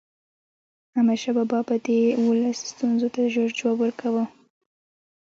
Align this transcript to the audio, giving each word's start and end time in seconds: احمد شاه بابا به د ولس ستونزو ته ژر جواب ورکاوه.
احمد 0.95 1.17
شاه 1.21 1.35
بابا 1.39 1.59
به 1.67 1.75
د 1.85 1.87
ولس 2.27 2.59
ستونزو 2.71 3.07
ته 3.15 3.21
ژر 3.33 3.49
جواب 3.57 3.77
ورکاوه. 3.81 4.25